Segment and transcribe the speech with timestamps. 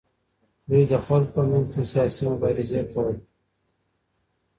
[0.67, 3.15] دوی د خلګو په منځ کي سياسي مبارزې کولې.